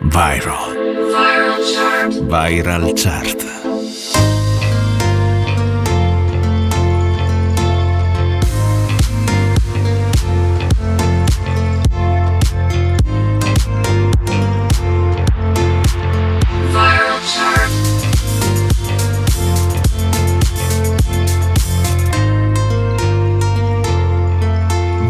[0.00, 0.74] Viral.
[1.12, 2.12] Viral chart.
[2.12, 3.50] Viral chart.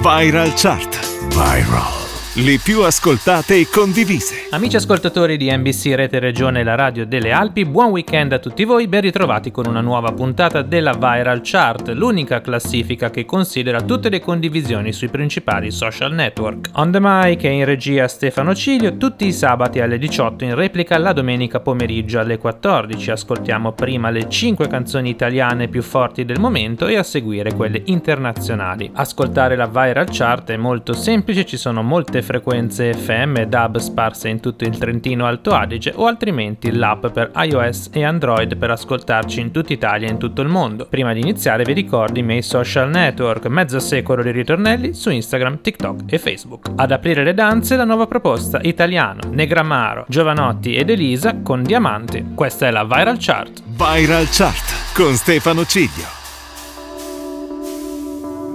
[0.02, 0.92] Viral Chart.
[1.30, 1.99] Viral
[2.34, 4.46] le più ascoltate e condivise.
[4.50, 8.86] Amici ascoltatori di NBC Rete Regione La Radio delle Alpi, buon weekend a tutti voi,
[8.86, 14.20] ben ritrovati con una nuova puntata della Viral Chart, l'unica classifica che considera tutte le
[14.20, 16.70] condivisioni sui principali social network.
[16.74, 20.98] On the mic e in regia Stefano Ciglio, tutti i sabati alle 18 in replica
[20.98, 23.10] la domenica pomeriggio alle 14.
[23.10, 28.88] Ascoltiamo prima le 5 canzoni italiane più forti del momento e a seguire quelle internazionali.
[28.94, 33.78] Ascoltare la Viral Chart è molto semplice, ci sono molte le frequenze FM e DAB
[33.78, 38.70] sparse in tutto il Trentino Alto Adige o altrimenti l'app per iOS e Android per
[38.70, 40.86] ascoltarci in tutta Italia e in tutto il mondo.
[40.86, 45.60] Prima di iniziare vi ricordo i miei social network, mezzo secolo di ritornelli su Instagram,
[45.62, 46.70] TikTok e Facebook.
[46.76, 52.32] Ad aprire le danze la nuova proposta Italiano, Negramaro, Giovanotti ed Elisa con Diamanti.
[52.34, 53.62] Questa è la Viral Chart.
[53.64, 56.18] Viral Chart con Stefano Ciglio.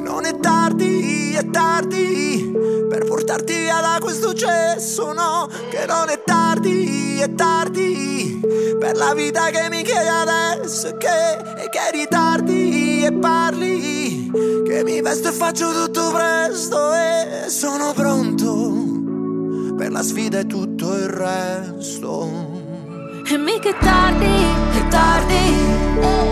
[0.03, 2.64] Non è tardi, è tardi
[2.95, 8.39] per portarti via da questo cesso, no, che non è tardi, è tardi,
[8.79, 14.31] per la vita che mi chiedi adesso, che, che ritardi e parli,
[14.65, 20.95] che mi vesto e faccio tutto presto e sono pronto per la sfida e tutto
[20.95, 22.29] il resto.
[23.27, 25.53] E mica è tardi, è tardi,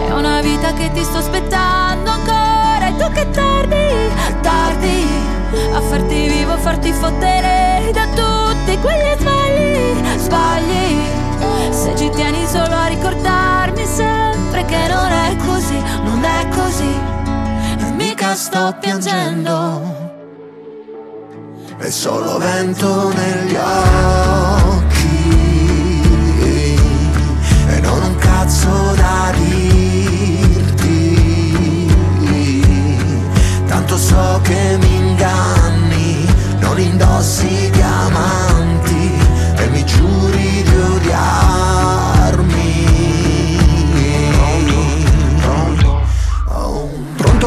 [0.07, 5.32] è una vita che ti sto aspettando ancora, e tu che tardi, tardi
[5.73, 11.21] a farti vivo, a farti fottere da tutti quegli sbagli, sbagli.
[11.71, 16.99] Se ci tieni solo a ricordarmi sempre che non è così, non è così,
[17.79, 20.01] e mica sto piangendo.
[21.77, 24.91] È solo vento negli occhi
[27.67, 29.72] e non un cazzo da dirti.
[34.03, 36.25] So che mi inganni,
[36.59, 38.62] non indossi diamanti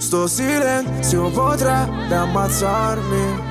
[0.00, 3.48] Sto silenzio potrebbe ammazzarmi.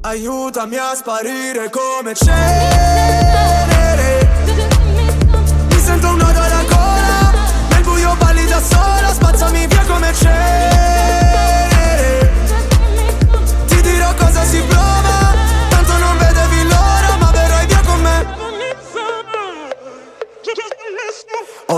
[0.00, 4.28] Aiutami a sparire come cenere.
[5.68, 7.32] Mi sento un nodo alla gola
[7.70, 10.74] Nel buio balli da sola Spazzami via come cenere.
[14.18, 15.25] Cosa si prova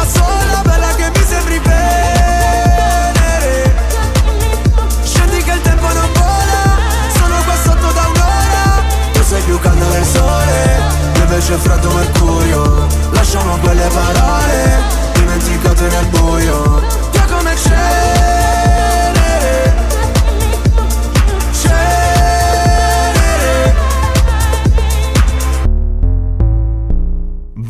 [0.00, 2.94] da sola Bella che mi sembri venere
[5.02, 6.78] Scendi che il tempo non vola
[7.14, 8.82] Sono qua sotto da un'ora.
[9.12, 10.82] Tu sei più calda del sole
[11.16, 12.86] Io invece freddo mercurio.
[13.10, 14.82] Lasciamo quelle parole
[15.14, 16.82] Dimenticate nel buio.
[17.10, 18.10] Via come c'è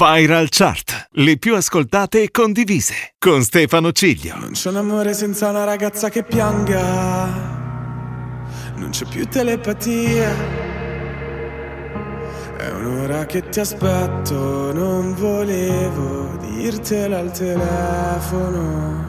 [0.00, 4.36] Viral Chart, le più ascoltate e condivise, con Stefano Ciglio.
[4.36, 7.26] Non c'è un amore senza una ragazza che pianga,
[8.76, 10.68] non c'è più telepatia.
[12.56, 19.08] È un'ora che ti aspetto, non volevo dirtelo al telefono.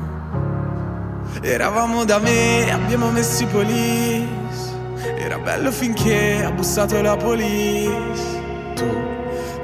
[1.42, 4.50] Eravamo da me, abbiamo messo i police.
[5.18, 8.40] Era bello finché ha bussato la police.
[8.74, 9.11] Tu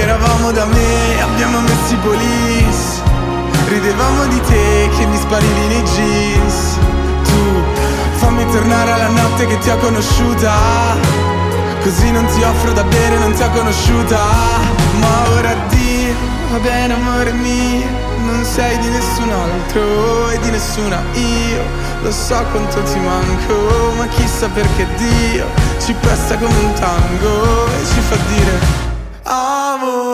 [0.00, 3.02] Eravamo da me, abbiamo messo i police.
[3.68, 6.78] Ridevamo di te che mi sparivi nei jeans.
[7.22, 7.62] Tu
[8.16, 11.32] fammi tornare alla notte che ti ho conosciuta.
[11.84, 14.18] Così non ti offro da bere, non ti ho conosciuta
[15.00, 16.14] Ma ora Dio,
[16.50, 17.84] va bene amore mio
[18.24, 21.62] Non sei di nessun altro e di nessuna io
[22.00, 25.44] Lo so quanto ti manco, ma chissà perché Dio
[25.78, 28.84] Ci presta come un tango e ci fa dire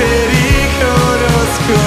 [0.00, 1.78] voce riconosco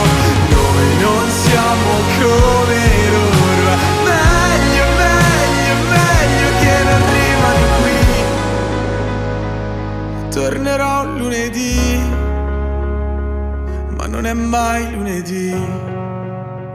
[0.99, 3.73] non siamo come loro.
[4.03, 7.99] Meglio, meglio, meglio che non rimani qui.
[10.31, 12.01] Tornerò lunedì
[13.97, 15.51] Ma non è mai lunedì.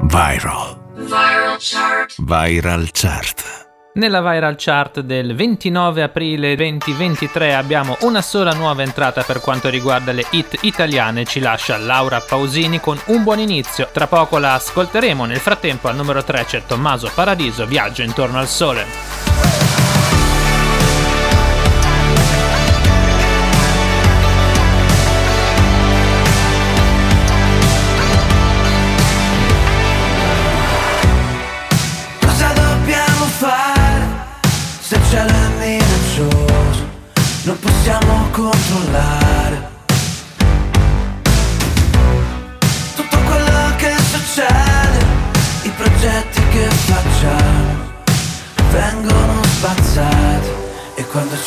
[0.02, 0.76] Viral.
[0.94, 2.14] Viral Chart.
[2.18, 3.47] Viral Chart
[3.94, 10.12] nella viral chart del 29 aprile 2023 abbiamo una sola nuova entrata per quanto riguarda
[10.12, 15.24] le hit italiane, ci lascia Laura Pausini con un buon inizio, tra poco la ascolteremo,
[15.24, 19.47] nel frattempo al numero 3 c'è Tommaso Paradiso, Viaggio intorno al sole.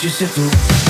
[0.01, 0.80] E quando ci sei tu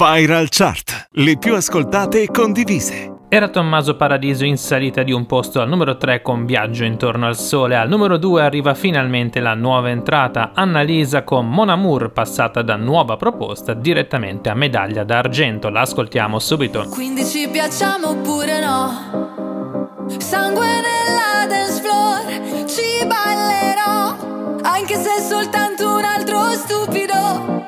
[0.00, 3.16] Viral Chart, le più ascoltate e condivise.
[3.28, 7.36] Era Tommaso Paradiso in salita di un posto al numero 3 con Viaggio intorno al
[7.36, 7.76] sole.
[7.76, 13.18] Al numero 2 arriva finalmente la nuova entrata Annalisa con Mon Amour passata da nuova
[13.18, 15.68] proposta direttamente a medaglia d'argento.
[15.68, 16.86] La ascoltiamo subito.
[16.88, 20.08] Quindi ci piacciamo oppure no?
[20.16, 25.69] Sangue nella dance floor, ci ballerò, anche se soltanto.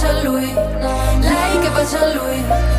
[0.00, 2.77] Lei che bacia a lui, lei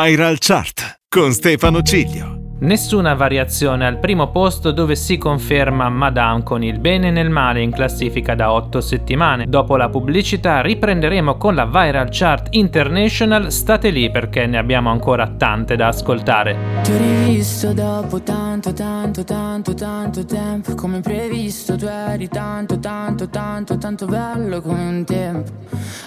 [0.00, 2.37] Viral Chart con Stefano Ciglio.
[2.60, 7.70] Nessuna variazione al primo posto dove si conferma Madame con il bene nel male in
[7.70, 9.44] classifica da 8 settimane.
[9.46, 15.28] Dopo la pubblicità riprenderemo con la Viral Chart International, state lì perché ne abbiamo ancora
[15.28, 16.56] tante da ascoltare.
[16.82, 23.28] Ti ho rivisto dopo tanto, tanto, tanto, tanto tempo Come previsto tu eri tanto, tanto,
[23.28, 25.50] tanto, tanto bello come un tempo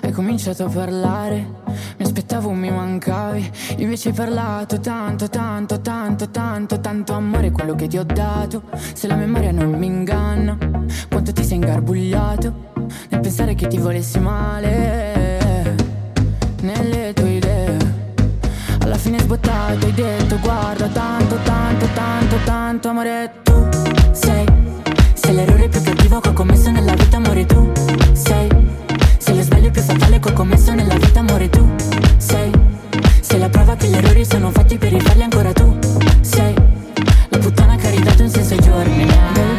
[0.02, 1.48] Hai cominciato a parlare,
[1.98, 6.41] mi aspettavo mi mancavi Invece hai parlato tanto, tanto, tanto, tanto,
[6.82, 8.64] tanto amore quello che ti ho dato.
[8.94, 10.58] Se la memoria non mi inganna,
[11.10, 12.54] quanto ti sei ingarbugliato
[13.10, 15.76] Nel pensare che ti volessi male.
[16.62, 17.78] Nelle tue idee
[18.84, 23.68] alla fine sbottato hai detto guarda tanto, tanto, tanto, tanto amore tu
[24.12, 24.46] sei
[25.14, 27.72] Sei l'errore più cattivo che ho commesso nella vita amore tu
[28.14, 28.50] sei
[29.18, 31.68] Sei lo sbaglio più fatale che ho commesso nella vita amore tu
[32.18, 32.52] sei
[33.22, 36.54] Sei la prova che gli errori sono fatti per rifarli ancora tu sei
[37.30, 39.51] La puttana che ha ridato un senso ai giorni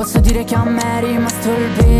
[0.00, 1.99] Posso dire che a me è rimasto il bene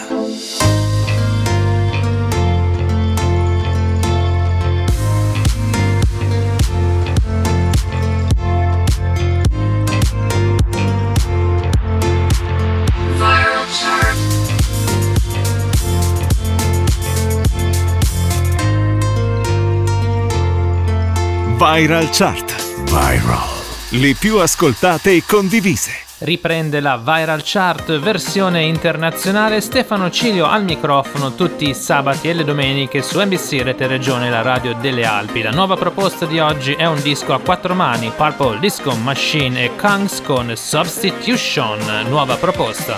[21.63, 22.55] Viral Chart.
[22.85, 23.47] Viral.
[23.89, 25.91] Le più ascoltate e condivise.
[26.17, 32.45] Riprende la Viral Chart versione internazionale Stefano Cilio al microfono tutti i sabati e le
[32.45, 35.43] domeniche su NBC Rete Regione la radio delle Alpi.
[35.43, 39.75] La nuova proposta di oggi è un disco a quattro mani, Purple Disco Machine e
[39.75, 42.95] Kangs con Substitution, nuova proposta.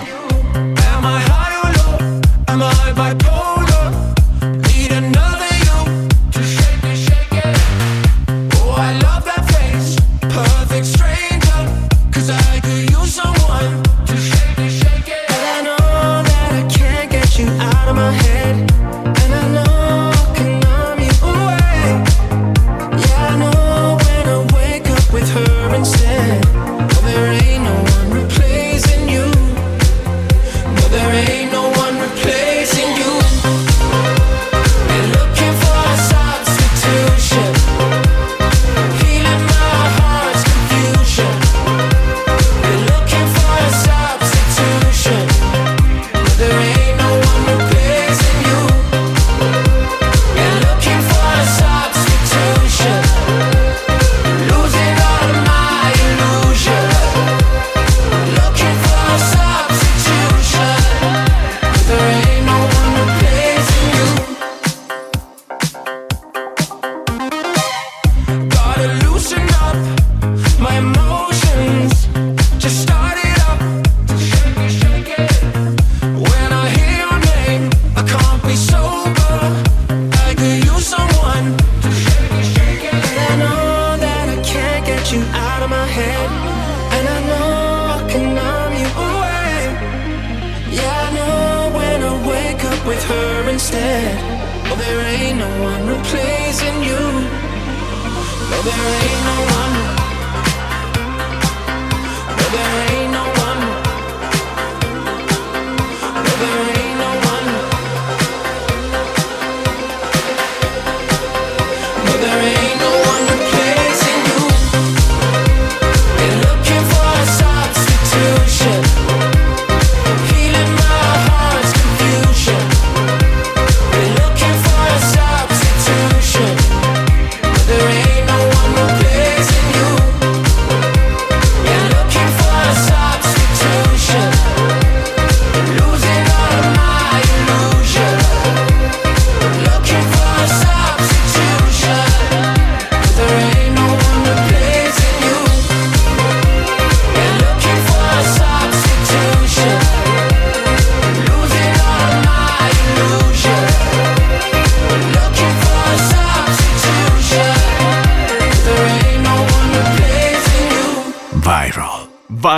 [0.54, 2.20] Am I high or low?
[2.46, 3.53] Am I?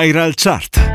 [0.07, 0.86] Viral Chart.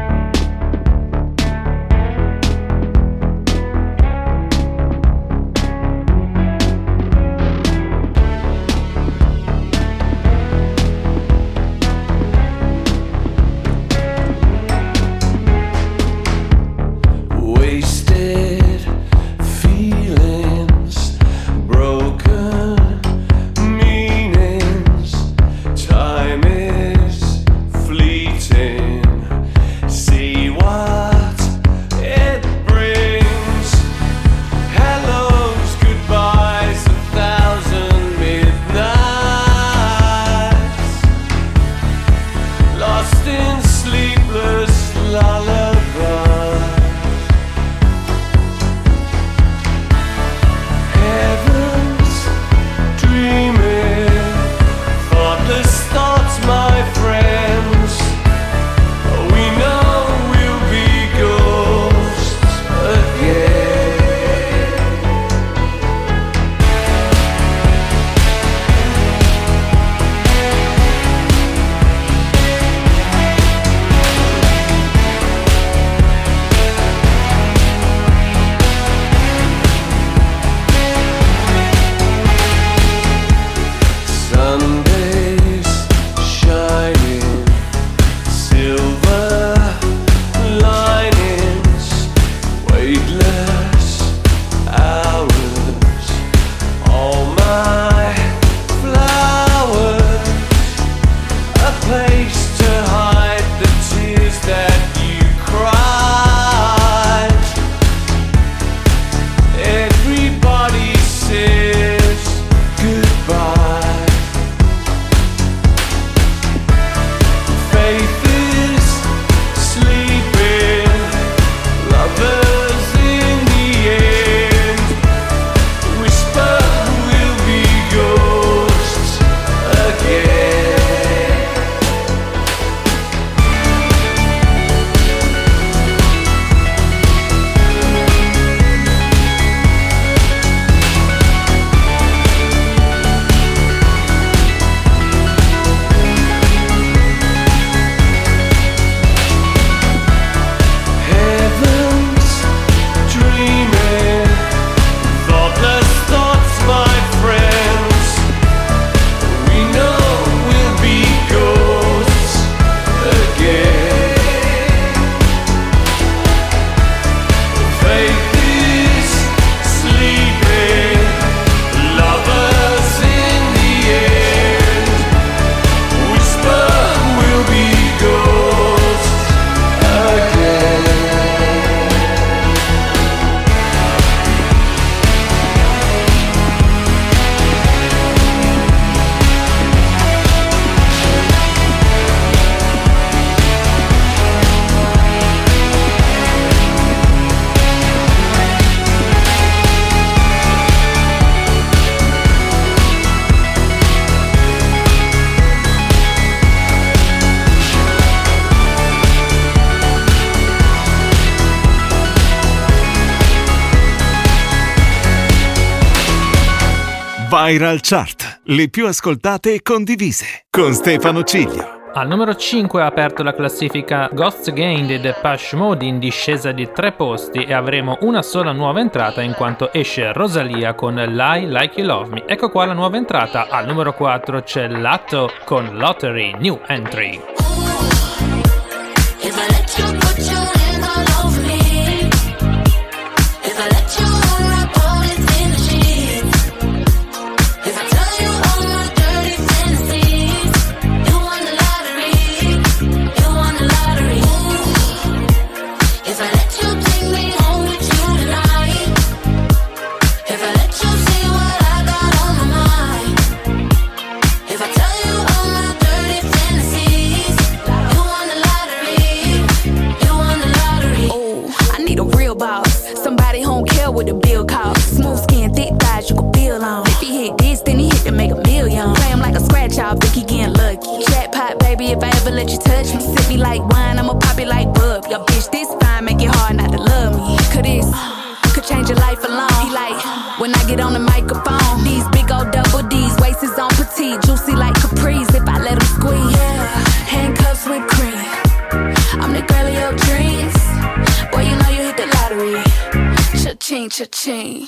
[217.51, 221.89] Viral Chart, le più ascoltate e condivise, con Stefano Ciglio.
[221.93, 226.71] Al numero 5 ha aperto la classifica Ghosts Gain di Depeche Mode in discesa di
[226.71, 231.77] tre posti e avremo una sola nuova entrata in quanto esce Rosalia con Lie Like
[231.77, 232.23] You Love Me.
[232.25, 237.50] Ecco qua la nuova entrata, al numero 4 c'è Latto con Lottery New Entry.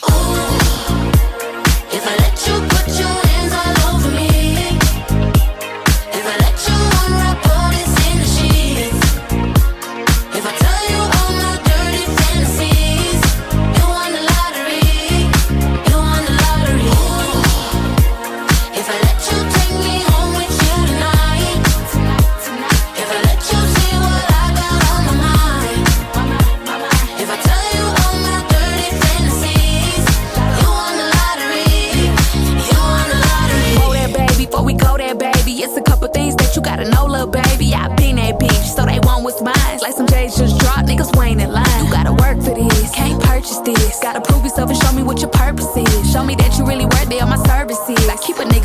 [0.08, 1.12] Cha-ching.
[1.92, 2.73] If I let you put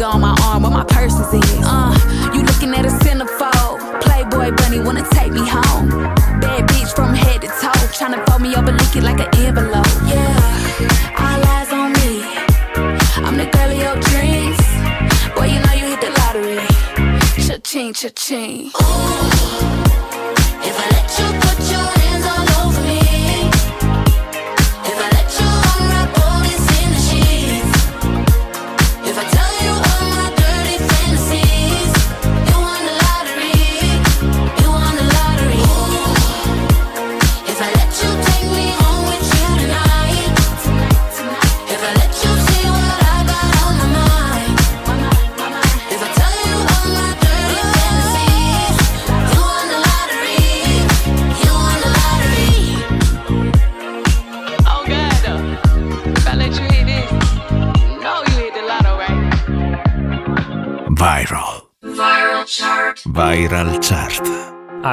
[0.08, 1.34] on my arm where my purse is.
[1.34, 1.57] Uh,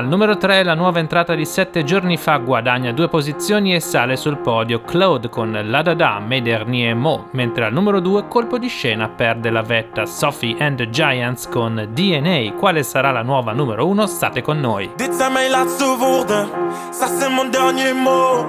[0.06, 4.18] Al numero 3 la nuova entrata di 7 giorni fa guadagna due posizioni e sale
[4.18, 8.68] sul podio Claude con La Dada, Mes Derniers Mots, mentre al numero 2 colpo di
[8.68, 12.54] scena perde la vetta Sophie and the Giants con DNA.
[12.54, 14.06] Quale sarà la nuova numero 1?
[14.06, 14.92] State con noi.
[14.96, 16.50] Dit zijn mijn laatste woorden,
[16.92, 18.46] ça c'est mon dernier mot.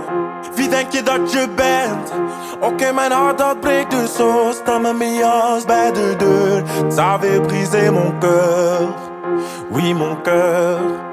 [0.56, 2.12] Wie denk je dat je bent?
[2.60, 4.50] Oké, mijn hart dat breekt dus zo.
[4.52, 6.62] Sta met mijn jas bij de deur.
[6.90, 8.92] Ça avait brisé mon cœur.
[9.70, 11.05] Oui, mon cœur.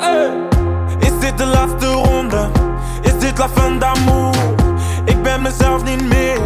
[0.00, 0.30] Hey!
[1.00, 2.48] Is dit de laatste ronde?
[3.02, 4.34] Is dit la fin d'amour?
[5.04, 6.40] Ik ben mezelf niet meer.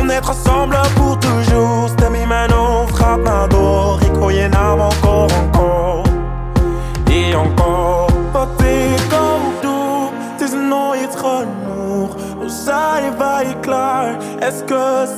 [0.00, 1.88] On est ensemble pour toujours.
[1.88, 4.00] Stem in mijn hoofd gaat maar door.
[4.00, 6.02] Ik hoor je naam encore, encore.
[7.06, 11.81] Et encore Wat ik ook doe, het is nooit genoeg
[12.38, 14.64] Hoe zijn wij klaar, est-ce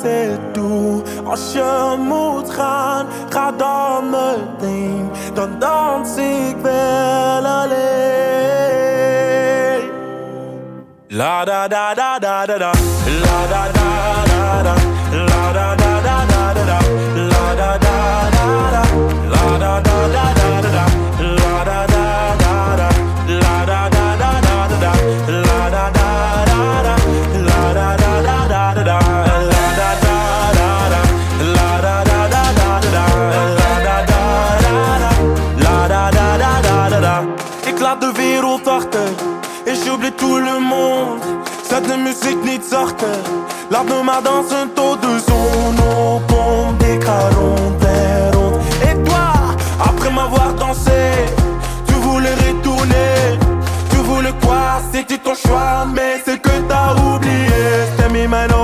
[0.03, 5.11] c'est tout Als je moet gaan, ga dan meteen.
[5.35, 8.25] Dan dans ik wel alleen.
[11.09, 12.73] La da da da da da da.
[13.23, 13.74] La da
[42.85, 43.25] par cœur.
[43.71, 43.81] La
[44.21, 47.73] danse un taux de zone, on pompe des carons.
[48.89, 49.27] Et toi,
[49.91, 51.01] après m'avoir dansé,
[51.87, 53.15] tu voulais retourner.
[53.91, 57.65] Tu voulais quoi C'était ton choix, mais c'est que t'as oublié.
[57.89, 58.64] C'était mi mano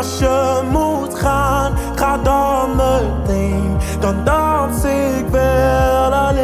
[0.00, 3.76] Als je moet gaan, ga dan meteen.
[4.00, 6.38] Dan dans ik wel alleen.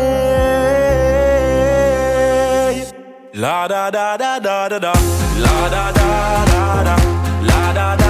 [3.32, 4.92] La da da da da da da.
[5.38, 6.94] La da da da da.
[7.40, 8.05] La da da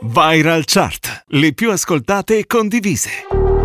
[0.00, 1.24] Viral Chart.
[1.28, 3.55] Le più ascoltate e condivise.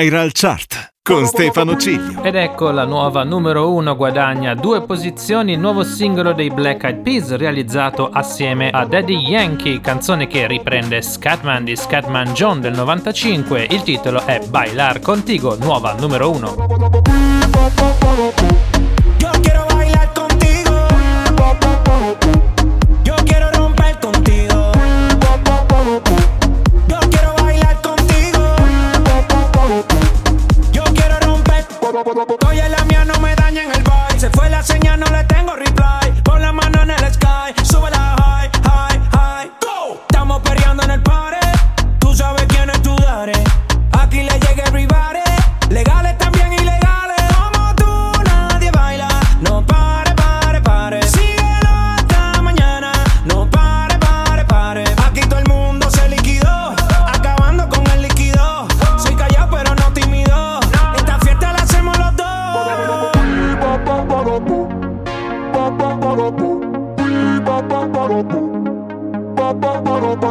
[0.00, 2.22] Viral Chart con Stefano Ciglio.
[2.22, 7.02] Ed ecco la nuova numero uno guadagna due posizioni il nuovo singolo dei Black Eyed
[7.02, 13.66] Peas realizzato assieme a Daddy Yankee, canzone che riprende Scatman di Scatman John del 95.
[13.68, 16.30] Il titolo è Bailar Contigo, nuova numero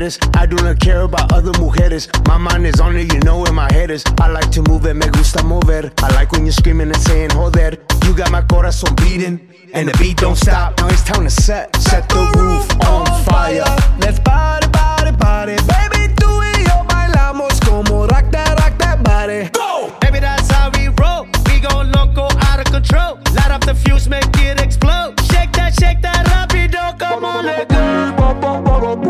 [0.00, 0.18] mujeres.
[0.36, 2.08] I do not care about other mujeres.
[2.26, 4.04] My mind is on it, you know where my head is.
[4.18, 5.92] I like to move it, me gusta mover.
[5.98, 7.78] I like when you're screaming and saying, Hold that.
[8.04, 9.40] You got my corazón beating,
[9.72, 10.78] and the beat don't stop.
[10.78, 13.64] Now it's time to set, set the roof on fire.
[14.00, 15.56] Let's party, party, party.
[15.68, 19.50] Baby, tú y yo bailamos como rock that, rock that body.
[19.52, 19.92] Go!
[20.00, 21.26] Baby, that's how we roll.
[21.46, 23.18] We go loco, out of control.
[23.34, 25.20] Light up the fuse, make it explode.
[25.30, 29.09] Shake that, shake that, rapido, como le go.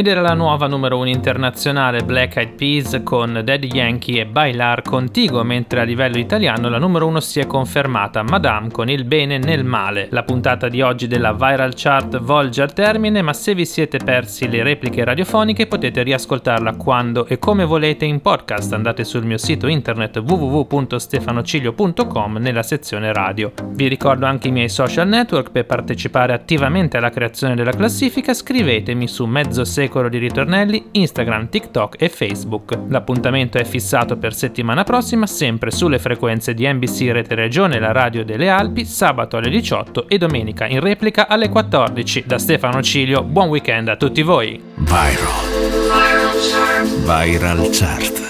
[0.00, 4.80] Ed era la nuova numero 1 internazionale Black Eyed Peas con Daddy Yankee e Bailar
[4.80, 9.36] Contigo, mentre a livello italiano la numero 1 si è confermata Madame con il bene
[9.36, 10.08] nel male.
[10.10, 14.48] La puntata di oggi della Viral Chart volge al termine, ma se vi siete persi
[14.48, 18.72] le repliche radiofoniche potete riascoltarla quando e come volete in podcast.
[18.72, 23.52] Andate sul mio sito internet www.stefanociglio.com nella sezione radio.
[23.66, 29.06] Vi ricordo anche i miei social network per partecipare attivamente alla creazione della classifica, scrivetemi
[29.06, 32.78] su mezzo secolo di ritornelli, Instagram, TikTok e Facebook.
[32.88, 38.24] L'appuntamento è fissato per settimana prossima, sempre sulle frequenze di NBC Rete Regione, la radio
[38.24, 42.24] delle Alpi, sabato alle 18 e domenica in replica alle 14.
[42.26, 44.60] Da Stefano Cilio, buon weekend a tutti voi.
[44.76, 45.60] Viral.
[45.90, 47.24] Viral Chart.
[47.24, 48.29] Viral Chart.